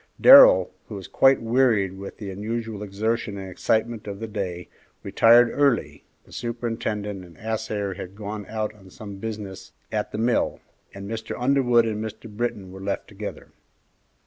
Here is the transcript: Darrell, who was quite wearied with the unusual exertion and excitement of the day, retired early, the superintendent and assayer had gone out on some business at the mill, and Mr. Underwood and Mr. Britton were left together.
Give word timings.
Darrell, 0.19 0.71
who 0.87 0.95
was 0.95 1.07
quite 1.07 1.43
wearied 1.43 1.95
with 1.95 2.17
the 2.17 2.31
unusual 2.31 2.81
exertion 2.81 3.37
and 3.37 3.47
excitement 3.47 4.07
of 4.07 4.19
the 4.19 4.25
day, 4.25 4.67
retired 5.03 5.51
early, 5.53 6.03
the 6.25 6.31
superintendent 6.31 7.23
and 7.23 7.37
assayer 7.37 7.93
had 7.93 8.15
gone 8.15 8.47
out 8.47 8.73
on 8.73 8.89
some 8.89 9.17
business 9.17 9.73
at 9.91 10.11
the 10.11 10.17
mill, 10.17 10.59
and 10.91 11.07
Mr. 11.07 11.35
Underwood 11.37 11.85
and 11.85 12.03
Mr. 12.03 12.27
Britton 12.27 12.71
were 12.71 12.81
left 12.81 13.07
together. 13.07 13.49